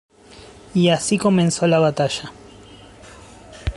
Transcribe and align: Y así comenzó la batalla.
Y 0.73 0.89
así 0.89 1.19
comenzó 1.19 1.67
la 1.67 1.77
batalla. 1.77 2.31